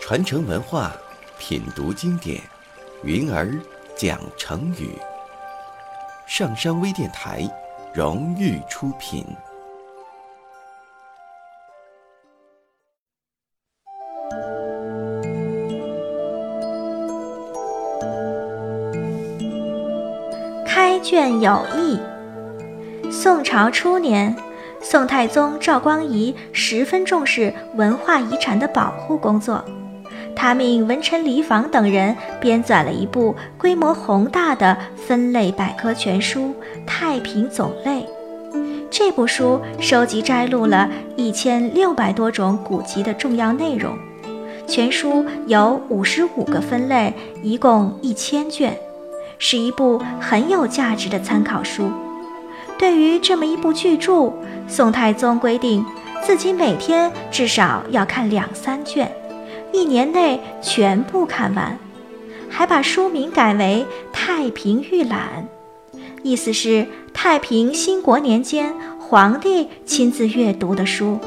[0.00, 0.92] 传承文化，
[1.36, 2.40] 品读经典，
[3.02, 3.52] 云儿
[3.96, 4.96] 讲成语。
[6.28, 7.42] 上山微电台
[7.92, 9.26] 荣誉出品。
[20.64, 22.00] 开卷有益。
[23.26, 24.32] 宋朝初年。
[24.80, 29.64] 宋太宗赵光仪十分重视文化遗产的保护工作，
[30.36, 36.50] 他命文臣李昉等人编纂了一部规模宏大的分类百科全书
[36.86, 38.06] 《太平种类》。
[38.92, 43.98] 这部书收集摘录了一千六百多种古籍的重要内容，
[44.68, 48.78] 全书有五十五个分类，一共一千卷，
[49.36, 51.90] 是一部很有价值的参考书。
[52.78, 54.32] 对于这么一部巨著，
[54.68, 55.84] 宋太宗规定
[56.22, 59.10] 自己每天至少要看两三卷，
[59.72, 61.78] 一年内全部看完，
[62.48, 65.48] 还把书名改为《太平御览》，
[66.22, 71.18] 意思是太平兴国年间皇帝亲自阅读的书。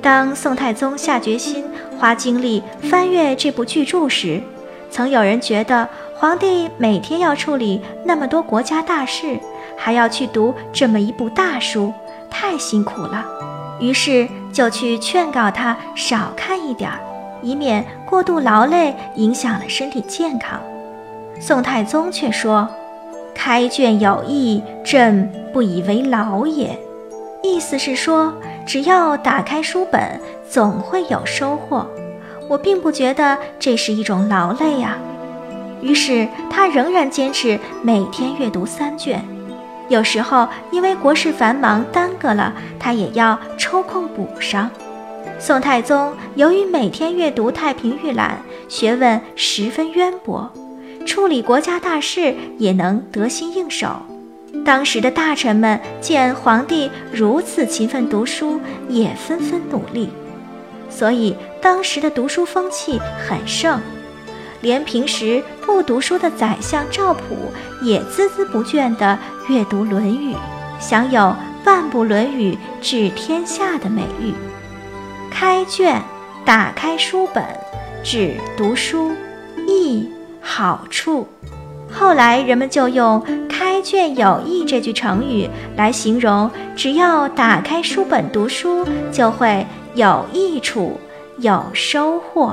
[0.00, 1.64] 当宋太宗下决心
[1.98, 4.40] 花精力翻阅这部巨著时，
[4.90, 5.88] 曾有人觉得
[6.20, 9.38] 皇帝每天要处理那么多国家大事。
[9.80, 11.92] 还要去读这么一部大书，
[12.28, 13.24] 太辛苦了。
[13.78, 16.98] 于是就去劝告他少看一点儿，
[17.40, 20.60] 以免过度劳累影响了身体健康。
[21.38, 22.68] 宋太宗却说
[23.32, 26.76] ：“开卷有益，朕不以为劳也。”
[27.44, 28.34] 意思是说，
[28.66, 31.86] 只要打开书本，总会有收获。
[32.48, 34.98] 我并不觉得这是一种劳累呀。
[35.82, 39.24] 于是他仍然坚持每天阅读三卷。
[39.88, 44.70] 有时候因为国事繁忙耽搁了，他也要抽空补上。
[45.38, 48.38] 宋太宗由于每天阅读《太平御览》，
[48.72, 50.50] 学问十分渊博，
[51.06, 53.88] 处理国家大事也能得心应手。
[54.64, 60.10] 当时的大臣们见皇帝如此勤奋读书，也纷纷努力，
[60.90, 63.80] 所以当时的读书风气很盛。
[64.60, 67.20] 连平时不读书的宰相赵普
[67.82, 70.34] 也孜孜不倦地阅读《论语》，
[70.80, 74.32] 享有“万部《论语》治天下”的美誉。
[75.30, 76.02] 开卷，
[76.44, 77.44] 打开书本，
[78.02, 79.12] 指读书，
[79.66, 80.08] 益
[80.40, 81.28] 好处。
[81.90, 90.98] 后来人们就用“开卷有益”这句成语来形容，只要打开书本读书，就会有益处，
[91.38, 92.52] 有收获。